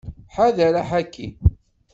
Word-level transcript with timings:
Ḥader 0.35 0.73
aḥaki. 0.81 1.27